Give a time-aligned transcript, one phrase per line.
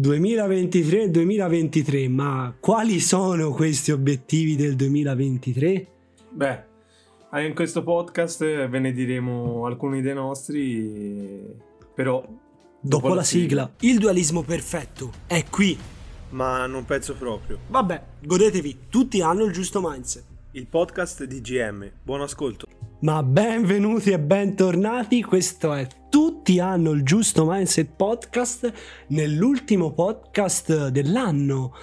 [0.00, 5.86] 2023-2023, ma quali sono questi obiettivi del 2023?
[6.30, 6.62] Beh,
[7.42, 11.42] in questo podcast ve ne diremo alcuni dei nostri,
[11.94, 12.24] però...
[12.80, 13.68] Dopo, dopo la sigla.
[13.76, 13.92] sigla.
[13.92, 15.76] Il dualismo perfetto è qui.
[16.30, 17.58] Ma non penso proprio.
[17.66, 20.22] Vabbè, godetevi, tutti hanno il giusto mindset.
[20.52, 22.66] Il podcast di GM, buon ascolto.
[23.00, 28.72] Ma benvenuti e bentornati, questo è Tutti hanno il giusto mindset podcast
[29.08, 31.74] nell'ultimo podcast dell'anno.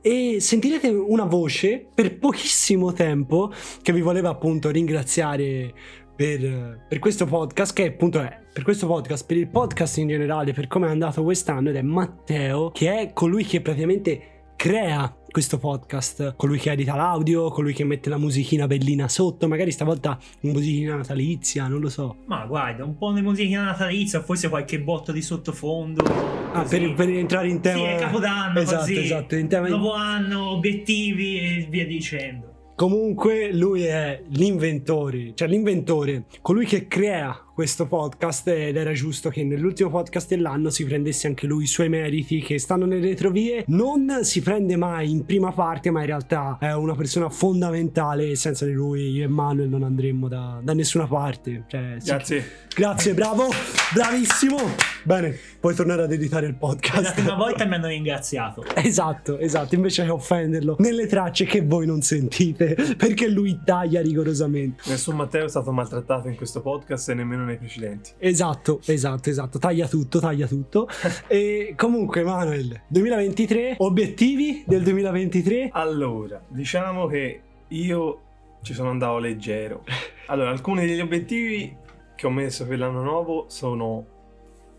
[0.00, 5.74] E sentirete una voce per pochissimo tempo che vi voleva appunto ringraziare
[6.14, 10.52] per, per questo podcast che appunto è per questo podcast, per il podcast in generale,
[10.52, 15.58] per come è andato quest'anno ed è Matteo che è colui che praticamente crea questo
[15.58, 20.52] podcast, colui che edita l'audio, colui che mette la musichina bellina sotto, magari stavolta una
[20.52, 22.18] musichina natalizia, non lo so.
[22.26, 26.04] Ma guarda, un po' di musichina natalizia, forse qualche botto di sottofondo.
[26.52, 27.78] Ah, per, per, entrare in tema.
[27.78, 28.98] Sì, è Capodanno, esatto, così.
[28.98, 29.66] esatto, in tema...
[29.66, 32.52] Nuovo anno, obiettivi e via dicendo.
[32.76, 39.44] Comunque lui è l'inventore, cioè l'inventore, colui che crea questo podcast ed era giusto che
[39.44, 43.62] nell'ultimo podcast dell'anno si prendesse anche lui i suoi meriti che stanno nelle retrovie.
[43.68, 48.34] Non si prende mai in prima parte, ma in realtà è una persona fondamentale.
[48.34, 51.62] Senza di lui io e Manuel non andremmo da, da nessuna parte.
[51.68, 52.40] Cioè, Grazie.
[52.40, 52.46] Sì.
[52.74, 53.48] Grazie, bravo,
[53.94, 54.56] bravissimo.
[55.04, 57.02] Bene, puoi tornare ad editare il podcast.
[57.02, 58.64] La prima volta mi hanno ringraziato.
[58.74, 64.82] Esatto, esatto, invece che offenderlo nelle tracce che voi non sentite, perché lui taglia rigorosamente.
[64.86, 68.12] Nessun Matteo è stato maltrattato in questo podcast e nemmeno nei precedenti.
[68.18, 69.58] Esatto, esatto, esatto.
[69.58, 70.88] Taglia tutto, taglia tutto.
[71.28, 75.70] e comunque, Manuel, 2023, obiettivi del 2023?
[75.72, 78.20] Allora, diciamo che io
[78.62, 79.84] ci sono andato leggero.
[80.26, 81.76] Allora, alcuni degli obiettivi
[82.16, 84.06] che ho messo per l'anno nuovo sono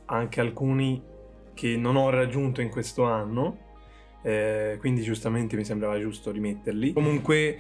[0.06, 1.02] anche alcuni
[1.54, 3.60] che non ho raggiunto in questo anno.
[4.22, 6.94] Eh, quindi giustamente mi sembrava giusto rimetterli.
[6.94, 7.58] Comunque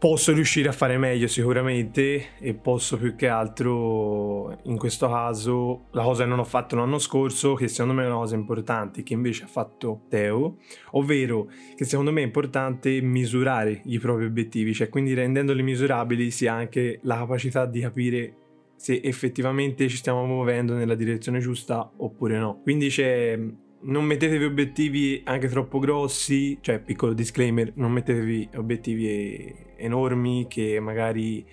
[0.00, 6.02] posso riuscire a fare meglio sicuramente e posso più che altro in questo caso la
[6.02, 9.12] cosa che non ho fatto l'anno scorso che secondo me è una cosa importante che
[9.12, 10.56] invece ha fatto Teo
[10.92, 16.46] ovvero che secondo me è importante misurare i propri obiettivi cioè quindi rendendoli misurabili si
[16.46, 18.34] ha anche la capacità di capire
[18.76, 22.60] se effettivamente ci stiamo muovendo nella direzione giusta oppure no.
[22.62, 23.38] Quindi c'è
[23.82, 31.44] non mettetevi obiettivi anche troppo grossi, cioè piccolo disclaimer, non mettetevi obiettivi enormi che magari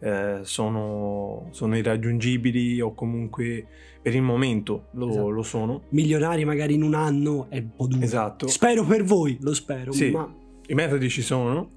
[0.00, 3.66] eh, sono, sono, irraggiungibili o comunque
[4.02, 5.30] per il momento lo, esatto.
[5.30, 5.82] lo, sono.
[5.90, 8.02] Milionari magari in un anno è un po' duro.
[8.02, 8.48] Esatto.
[8.48, 9.92] Spero per voi, lo spero.
[9.92, 10.32] Sì, ma...
[10.66, 11.70] i metodi ci sono,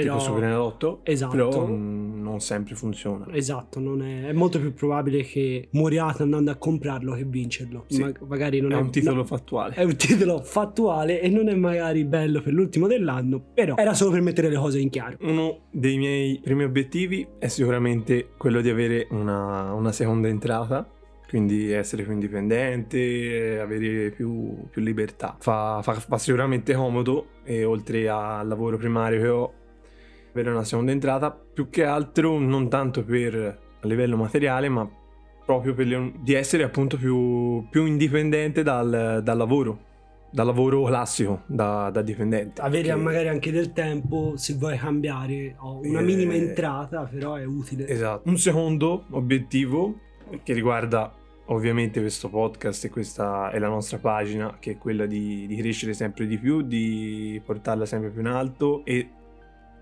[0.00, 0.16] però...
[0.16, 1.30] tipo Superenalotto, esatto.
[1.30, 3.26] però non sempre funziona.
[3.32, 4.26] Esatto, è...
[4.26, 7.84] è, molto più probabile che moriate andando a comprarlo che vincerlo.
[7.88, 8.00] Sì.
[8.00, 9.74] Ma magari non è, è un titolo no, fattuale.
[9.74, 14.10] È un titolo fattuale e non è magari bello per l'ultimo dell'anno, però era solo
[14.10, 15.16] per mettere le cose in chiaro.
[15.20, 20.88] Uno dei miei primi obiettivi è sicuramente quello di avere una, una seconda entrata
[21.30, 25.36] quindi essere più indipendente, avere più, più libertà.
[25.38, 29.52] Fa, fa, fa, sicuramente comodo e oltre al lavoro primario che ho
[30.30, 34.88] avere una seconda entrata, più che altro non tanto per a livello materiale, ma
[35.44, 39.78] proprio per le, di essere appunto più, più indipendente dal, dal, lavoro,
[40.30, 42.60] dal lavoro classico, da, da dipendente.
[42.60, 42.94] Avere che...
[42.94, 46.04] magari anche del tempo se vuoi cambiare, una eh...
[46.04, 47.88] minima entrata, però è utile.
[47.88, 48.28] Esatto.
[48.28, 49.98] Un secondo obiettivo
[50.42, 51.12] che riguarda
[51.46, 55.94] ovviamente questo podcast e questa è la nostra pagina che è quella di, di crescere
[55.94, 59.08] sempre di più, di portarla sempre più in alto e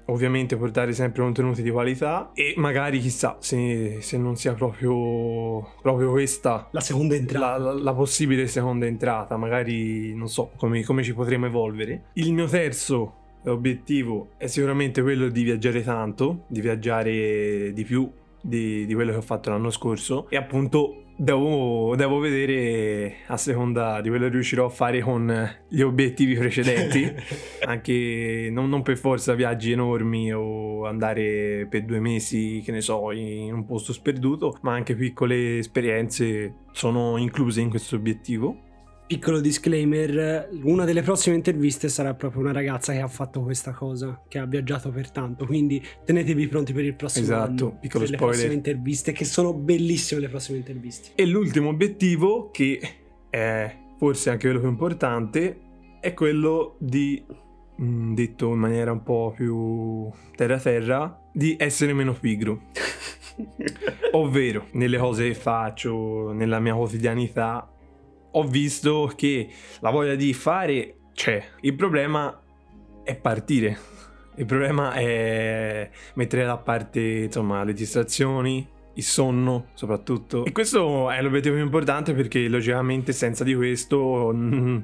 [0.08, 6.10] ovviamente portare sempre contenuti di qualità e magari chissà se, se non sia proprio, proprio,
[6.10, 7.58] questa la seconda entrata.
[7.58, 12.04] la, la, la, possibile seconda entrata magari non so come, come ci potremo evolvere.
[12.14, 13.14] Il mio terzo
[13.44, 19.18] obiettivo è sicuramente quello di viaggiare tanto di viaggiare di più di, di quello che
[19.18, 24.66] ho fatto l'anno scorso e appunto Devo, devo, vedere a seconda di quello che riuscirò
[24.66, 27.12] a fare con gli obiettivi precedenti,
[27.66, 33.10] anche non, non, per forza viaggi enormi o andare per due mesi, che ne so,
[33.10, 38.66] in un posto sperduto, ma anche piccole esperienze sono incluse in questo obiettivo.
[39.08, 44.22] Piccolo disclaimer, una delle prossime interviste sarà proprio una ragazza che ha fatto questa cosa,
[44.28, 47.78] che ha viaggiato per tanto, quindi tenetevi pronti per il prossimo esatto, anno.
[47.80, 48.18] piccolo per spoiler.
[48.18, 51.12] Le prossime interviste, che sono bellissime le prossime interviste.
[51.14, 52.80] E l'ultimo obiettivo, che
[53.30, 55.60] è forse anche quello più importante,
[56.00, 57.24] è quello di,
[57.80, 62.64] mm, detto in maniera un po' più terra-terra, di essere meno pigro.
[64.12, 67.72] Ovvero, nelle cose che faccio, nella mia quotidianità,
[68.38, 69.48] ho visto che
[69.80, 71.42] la voglia di fare c'è.
[71.62, 72.40] Il problema
[73.02, 73.76] è partire.
[74.36, 78.66] Il problema è mettere da parte insomma le distrazioni,
[78.98, 80.44] il sonno soprattutto.
[80.44, 84.78] E questo è l'obiettivo più importante perché logicamente senza di questo mm,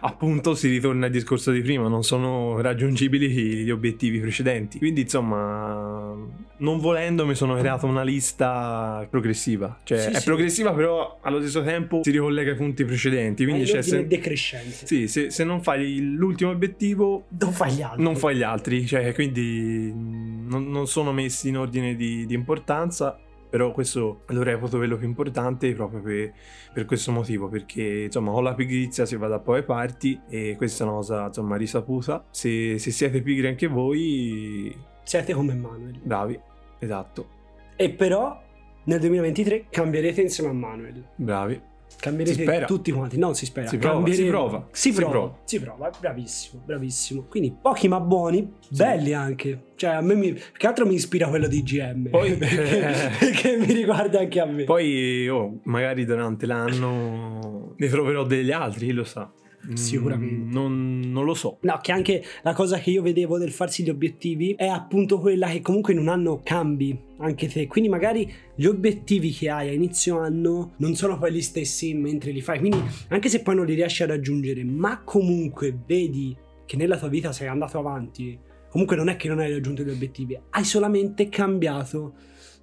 [0.00, 4.78] appunto si ritorna al discorso di prima, non sono raggiungibili gli obiettivi precedenti.
[4.78, 6.14] Quindi insomma,
[6.58, 9.78] non volendo mi sono creato una lista progressiva.
[9.84, 10.24] Cioè Sì, è sì.
[10.24, 13.44] progressiva però allo stesso tempo si ricollega ai punti precedenti.
[13.44, 14.06] Quindi c'è ordine se...
[14.06, 14.86] decrescente.
[14.86, 18.02] Sì, se, se non fai l'ultimo obiettivo Non fai gli altri.
[18.02, 22.34] non fai gli altri, cioè quindi mh, non, non sono messi in ordine di, di
[22.34, 23.16] importanza,
[23.50, 26.32] però questo lo reputo quello più importante proprio per,
[26.72, 30.84] per questo motivo, perché insomma con la pigrizia si va da poi parti e questa
[30.84, 35.98] è una cosa insomma risaputa, se, se siete pigri anche voi, Siete come Manuel.
[36.02, 36.38] bravi,
[36.78, 37.28] esatto,
[37.76, 38.40] E però
[38.84, 41.04] nel 2023 cambierete insieme a Manuel.
[41.16, 41.60] bravi.
[41.98, 43.18] Cambierete tutti quanti.
[43.18, 43.68] No, si spera.
[43.68, 45.10] Si prova, si prova, Si si prova.
[45.10, 45.38] prova.
[45.44, 45.90] Si prova.
[45.98, 47.26] Bravissimo, bravissimo.
[47.28, 49.64] Quindi pochi ma buoni, belli anche.
[49.76, 52.08] Cioè, a me mi, che altro mi ispira quello di GM.
[52.10, 54.64] Poi- perché, perché mi riguarda anche a me.
[54.64, 59.30] Poi oh, magari durante l'anno ne troverò degli altri, chi lo sa.
[59.70, 60.52] Mm, Sicuramente.
[60.52, 61.58] Non, non lo so.
[61.62, 65.48] No, che anche la cosa che io vedevo del farsi gli obiettivi è appunto quella
[65.48, 67.66] che comunque in un anno cambi anche te.
[67.66, 72.32] Quindi magari gli obiettivi che hai a inizio anno non sono poi gli stessi mentre
[72.32, 72.58] li fai.
[72.58, 76.36] Quindi anche se poi non li riesci a raggiungere, ma comunque vedi
[76.66, 78.38] che nella tua vita sei andato avanti,
[78.70, 82.14] comunque non è che non hai raggiunto gli obiettivi, hai solamente cambiato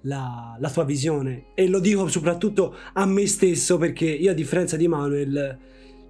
[0.02, 1.46] la, la tua visione.
[1.54, 5.58] E lo dico soprattutto a me stesso perché io a differenza di Manuel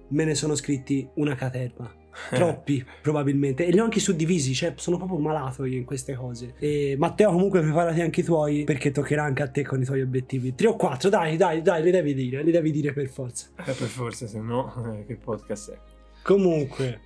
[0.09, 1.97] me ne sono scritti una caterva.
[2.31, 3.65] Troppi, probabilmente.
[3.65, 6.53] E li ho anche suddivisi, cioè sono proprio malato io in queste cose.
[6.59, 10.01] E Matteo, comunque, preparati anche i tuoi, perché toccherà anche a te con i tuoi
[10.01, 10.53] obiettivi.
[10.53, 13.47] Tre o quattro, dai, dai, dai, li devi dire, li devi dire per forza.
[13.57, 15.77] Eh, per forza, se no, eh, che podcast è?
[16.21, 16.99] Comunque,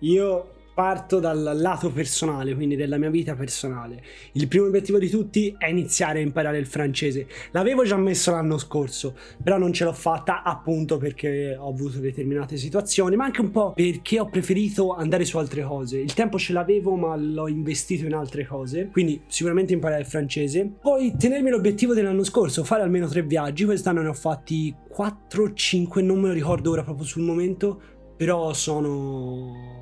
[0.00, 4.00] io parto dal lato personale, quindi della mia vita personale.
[4.34, 7.26] Il primo obiettivo di tutti è iniziare a imparare il francese.
[7.50, 12.56] L'avevo già messo l'anno scorso, però non ce l'ho fatta appunto perché ho avuto determinate
[12.56, 15.98] situazioni, ma anche un po' perché ho preferito andare su altre cose.
[15.98, 18.86] Il tempo ce l'avevo, ma l'ho investito in altre cose.
[18.92, 20.70] Quindi sicuramente imparare il francese.
[20.80, 23.64] Poi tenermi l'obiettivo dell'anno scorso, fare almeno tre viaggi.
[23.64, 27.80] Quest'anno ne ho fatti 4-5, non me lo ricordo ora proprio sul momento,
[28.16, 29.77] però sono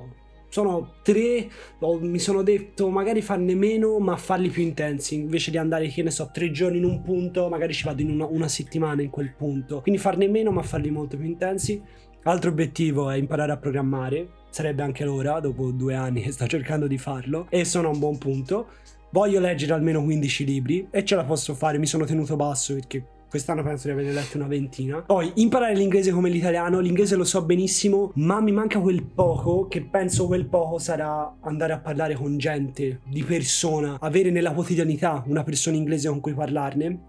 [0.57, 1.47] sono tre
[1.79, 6.01] ho- mi sono detto magari farne meno ma farli più intensi invece di andare che
[6.01, 9.11] ne so tre giorni in un punto magari ci vado in una, una settimana in
[9.11, 9.81] quel punto.
[9.81, 11.79] Quindi farne meno ma farli molto più intensi.
[12.23, 14.29] Altro obiettivo è imparare a programmare.
[14.49, 17.45] Sarebbe anche l'ora dopo due anni che sto cercando di farlo.
[17.49, 18.69] E sono a un buon punto.
[19.11, 23.16] Voglio leggere almeno 15 libri e ce la posso fare mi sono tenuto basso perché
[23.29, 25.01] Quest'anno penso di averne letto una ventina.
[25.01, 26.79] Poi imparare l'inglese come l'italiano.
[26.79, 29.67] L'inglese lo so benissimo, ma mi manca quel poco.
[29.67, 35.23] Che penso quel poco sarà andare a parlare con gente di persona, avere nella quotidianità
[35.27, 36.99] una persona inglese con cui parlarne.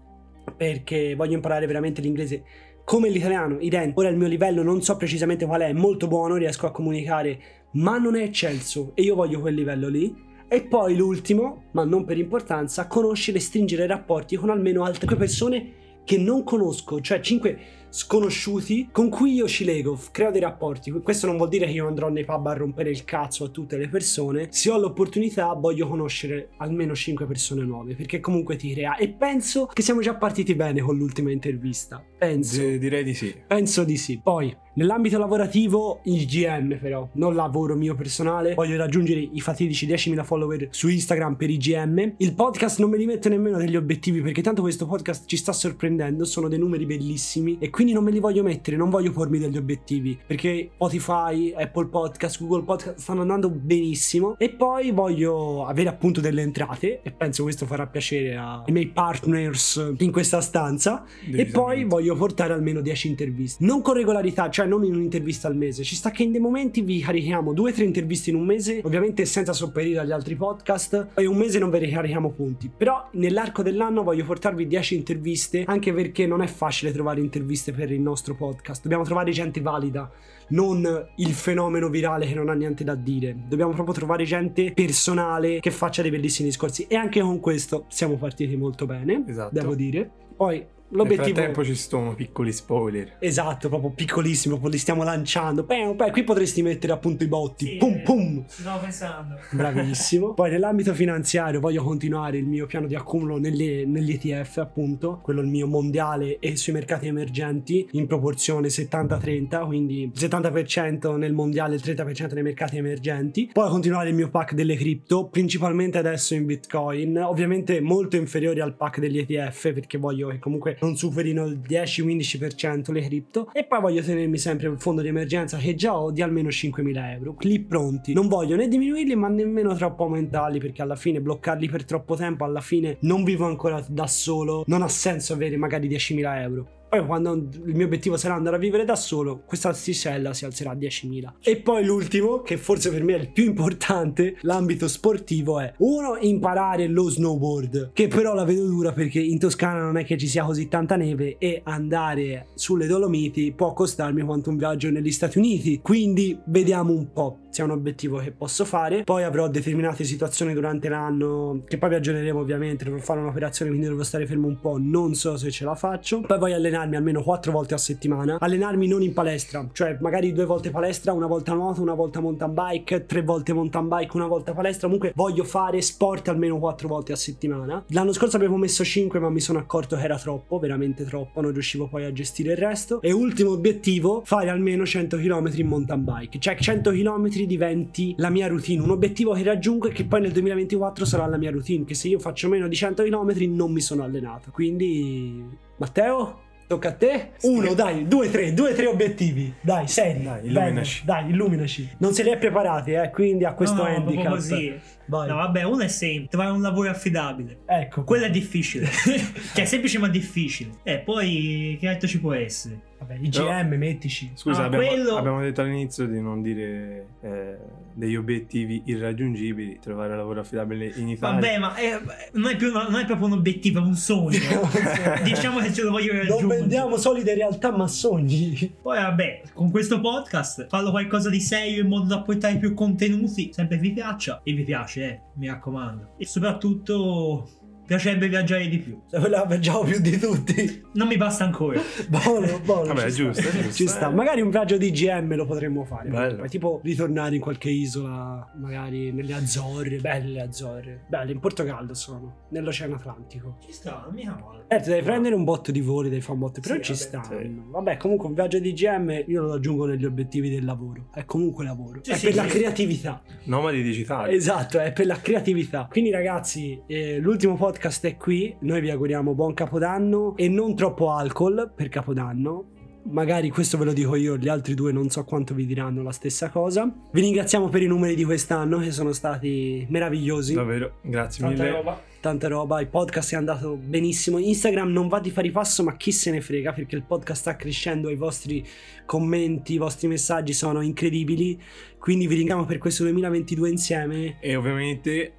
[0.57, 2.43] Perché voglio imparare veramente l'inglese
[2.83, 4.01] come l'italiano, identico.
[4.01, 7.39] Ora il mio livello non so precisamente qual è, è molto buono, riesco a comunicare,
[7.73, 10.27] ma non è eccelso e io voglio quel livello lì.
[10.49, 15.78] E poi l'ultimo, ma non per importanza, conoscere e stringere rapporti con almeno altre persone
[16.09, 17.59] che non conosco, cioè 5
[17.89, 20.91] sconosciuti con cui io ci lego, f- creo dei rapporti.
[20.91, 23.77] Questo non vuol dire che io andrò nei pub a rompere il cazzo a tutte
[23.77, 24.47] le persone.
[24.51, 28.95] Se ho l'opportunità voglio conoscere almeno 5 persone nuove, perché comunque ti crea.
[28.97, 32.03] E penso che siamo già partiti bene con l'ultima intervista.
[32.17, 32.61] Penso.
[32.61, 33.33] D- direi di sì.
[33.47, 34.19] Penso di sì.
[34.21, 38.53] Poi, nell'ambito lavorativo, il GM però, non lavoro mio personale.
[38.53, 42.15] Voglio raggiungere i fatidici 10.000 follower su Instagram per IGM.
[42.17, 45.53] Il podcast non me li metto nemmeno degli obiettivi perché tanto questo podcast ci sta
[45.53, 49.39] sorprendendo, sono dei numeri bellissimi e quindi non me li voglio mettere, non voglio pormi
[49.39, 55.89] degli obiettivi perché Spotify, Apple Podcast, Google Podcast stanno andando benissimo e poi voglio avere
[55.89, 61.45] appunto delle entrate e penso questo farà piacere ai miei partners in questa stanza e
[61.45, 63.65] poi voglio portare almeno 10 interviste.
[63.65, 65.83] Non con regolarità, cioè non in un'intervista al mese.
[65.83, 69.53] Ci sta che in dei momenti vi carichiamo 2-3 interviste in un mese, ovviamente senza
[69.53, 71.07] sopperire agli altri podcast.
[71.13, 72.69] Poi un mese non ve ne carichiamo punti.
[72.75, 77.91] Però nell'arco dell'anno voglio portarvi 10 interviste, anche perché non è facile trovare interviste per
[77.91, 78.81] il nostro podcast.
[78.81, 80.09] Dobbiamo trovare gente valida,
[80.49, 83.35] non il fenomeno virale che non ha niente da dire.
[83.47, 86.85] Dobbiamo proprio trovare gente personale che faccia dei bellissimi discorsi.
[86.87, 89.53] E anche con questo siamo partiti molto bene Esatto.
[89.53, 90.09] devo dire.
[90.35, 93.17] Poi Nel l'obiettivo frattempo ci sono piccoli spoiler.
[93.19, 95.63] Esatto, proprio piccolissimo, poi li stiamo lanciando.
[95.63, 97.65] Beh, beh, qui potresti mettere appunto i botti.
[97.65, 98.43] Sì, pum pum.
[98.47, 99.35] Stavo pensando.
[99.51, 100.33] Bravissimo.
[100.39, 105.41] Poi nell'ambito finanziario voglio continuare il mio piano di accumulo nelle- negli ETF, appunto, quello
[105.41, 111.75] il mio mondiale e sui mercati emergenti in proporzione 70-30, quindi il 70% nel mondiale
[111.75, 113.49] e il 30% nei mercati emergenti.
[113.53, 118.75] Poi continuare il mio pack delle cripto, principalmente adesso in Bitcoin, ovviamente molto inferiori al
[118.75, 123.81] pack degli ETF perché voglio che comunque non superino il 10-15% le cripto e poi
[123.81, 127.59] voglio tenermi sempre un fondo di emergenza che già ho di almeno 5.000 euro, lì
[127.59, 128.13] pronti.
[128.13, 132.43] Non voglio né diminuirli ma nemmeno troppo aumentarli perché alla fine bloccarli per troppo tempo,
[132.43, 136.78] alla fine non vivo ancora da solo, non ha senso avere magari 10.000 euro.
[136.89, 140.71] Poi quando il mio obiettivo sarà andare a vivere da solo, questa stisella si alzerà
[140.71, 141.33] a 10.000.
[141.43, 146.17] E poi l'ultimo, che forse per me è il più importante, l'ambito sportivo è uno,
[146.19, 150.27] imparare lo snowboard, che però la vedo dura perché in Toscana non è che ci
[150.27, 155.37] sia così tanta neve e andare sulle Dolomiti può costarmi quanto un viaggio negli Stati
[155.37, 155.81] Uniti.
[155.83, 159.03] Quindi vediamo un po' è un obiettivo che posso fare.
[159.03, 163.87] Poi avrò determinate situazioni durante l'anno che poi vi aggiorneremo ovviamente, dovrò fare un'operazione quindi
[163.87, 166.21] devo stare fermo un po', non so se ce la faccio.
[166.21, 170.45] Poi voglio allenarmi almeno 4 volte a settimana, allenarmi non in palestra, cioè magari due
[170.45, 174.53] volte palestra, una volta nuoto, una volta mountain bike, tre volte mountain bike, una volta
[174.53, 177.83] palestra, comunque voglio fare sport almeno 4 volte a settimana.
[177.89, 181.51] L'anno scorso avevo messo 5 ma mi sono accorto che era troppo, veramente troppo, non
[181.51, 183.01] riuscivo poi a gestire il resto.
[183.01, 188.29] E ultimo obiettivo, fare almeno 100 km in mountain bike, cioè 100 km diventi la
[188.29, 191.85] mia routine, un obiettivo che raggiungo e che poi nel 2024 sarà la mia routine,
[191.85, 194.51] che se io faccio meno di 100 km non mi sono allenato.
[194.51, 195.43] Quindi
[195.77, 196.47] Matteo?
[196.69, 197.31] Tocca a te.
[197.41, 199.51] Uno, dai, due, tre, due, tre obiettivi.
[199.59, 200.21] Dai, seri.
[200.21, 200.47] Dai, Bene.
[200.49, 201.03] illuminaci.
[201.03, 201.89] Dai, illuminaci.
[201.97, 204.29] Non se li hai preparati, eh, quindi a questo no, no, handicap.
[204.29, 204.79] così.
[205.07, 205.27] Vai.
[205.29, 207.61] No, vabbè, uno è semplice, trovare un lavoro affidabile.
[207.65, 208.03] Ecco.
[208.03, 208.87] Quello è difficile.
[209.55, 210.73] cioè, semplice ma difficile.
[210.83, 212.79] E poi, che altro ci può essere?
[212.99, 214.31] Vabbè, IGM, mettici.
[214.33, 217.55] Scusa, Ah, abbiamo, quello- abbiamo detto all'inizio di non dire eh,
[217.93, 221.39] degli obiettivi irraggiungibili, trovare lavoro affidabile in Italia.
[221.39, 221.99] Vabbè, ma è-
[222.33, 224.37] non, è più, non è proprio un obiettivo, è un sogno.
[225.23, 226.59] diciamo che ce lo voglio Non raggiungere.
[226.59, 228.75] vendiamo solide realtà, ma sogni.
[228.81, 233.51] Poi vabbè, con questo podcast farlo qualcosa di serio in modo da portare più contenuti,
[233.53, 236.15] sempre vi piaccia e vi piace, eh, mi raccomando.
[236.17, 237.49] E soprattutto
[237.89, 239.01] piacerebbe viaggiare di più.
[239.07, 240.83] Se la mangiamo più di tutti.
[240.93, 241.81] Non mi basta ancora.
[242.07, 242.93] Buono, buono.
[242.93, 243.23] Vabbè, ci è sta.
[243.23, 244.09] giusto, giusto, Ci sta.
[244.09, 246.09] Magari un viaggio di IGM lo potremmo fare.
[246.09, 246.45] Bello.
[246.45, 251.05] Tipo ritornare in qualche isola, magari nelle Azzorre, belle Azzorre.
[251.07, 253.57] Belle, in Portogallo sono, nell'Oceano Atlantico.
[253.65, 254.65] Ci sta, non mica male.
[254.67, 256.91] Eh, ti devi prendere un botto di voli, devi fare un botto, però Sì, ci
[256.91, 257.41] vabbè, stanno.
[257.41, 257.61] sì.
[257.71, 261.07] Vabbè, comunque un viaggio di IGM io lo aggiungo negli obiettivi del lavoro.
[261.11, 262.01] È comunque lavoro.
[262.03, 263.21] Sì, è sì, per la creatività.
[263.45, 264.35] Nomadi digitali.
[264.35, 265.87] Esatto, è per la creatività.
[265.89, 268.55] Quindi ragazzi, eh, l'ultimo podcast è qui.
[268.59, 272.71] Noi vi auguriamo buon capodanno e non troppo alcol per capodanno.
[273.11, 276.11] Magari questo ve lo dico io, gli altri due non so quanto vi diranno la
[276.11, 276.93] stessa cosa.
[277.11, 280.53] Vi ringraziamo per i numeri di quest'anno che sono stati meravigliosi.
[280.53, 281.75] Davvero, grazie Tanta mille.
[281.75, 282.01] roba.
[282.19, 284.37] Tanta roba, il podcast è andato benissimo.
[284.37, 287.55] Instagram non va di fare passo, ma chi se ne frega perché il podcast sta
[287.55, 288.63] crescendo i vostri
[289.05, 291.59] commenti, i vostri messaggi sono incredibili.
[291.97, 294.37] Quindi vi ringraziamo per questo 2022 insieme.
[294.41, 295.33] E ovviamente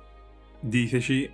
[0.60, 1.30] diteci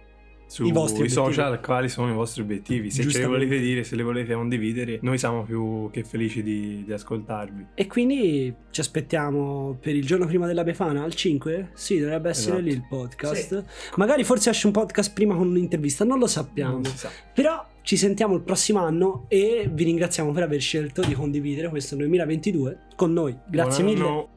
[0.46, 2.90] sui social quali sono i vostri obiettivi.
[2.90, 6.84] Se ce li volete dire, se li volete condividere, noi siamo più che felici di,
[6.84, 7.66] di ascoltarvi.
[7.74, 11.70] E quindi ci aspettiamo per il giorno prima della Befana al 5?
[11.74, 12.68] Sì, dovrebbe essere Esatto.
[12.68, 13.64] lì il podcast.
[13.96, 16.74] Magari forse esce un podcast prima con un'intervista, non lo sappiamo.
[16.74, 17.10] Non sa.
[17.34, 21.96] Però ci sentiamo il prossimo anno e vi ringraziamo per aver scelto di condividere questo
[21.96, 23.36] 2022 con noi.
[23.48, 24.06] Grazie Buon mille.
[24.08, 24.28] anno.